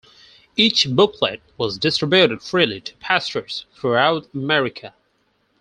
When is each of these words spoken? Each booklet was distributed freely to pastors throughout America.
Each 0.55 0.87
booklet 0.89 1.43
was 1.59 1.77
distributed 1.77 2.41
freely 2.41 2.81
to 2.81 2.95
pastors 2.97 3.67
throughout 3.75 4.33
America. 4.33 4.95